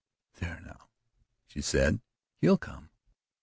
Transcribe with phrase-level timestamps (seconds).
[0.39, 0.89] "There, now,"
[1.45, 2.01] she said.
[2.39, 2.89] "He'll come."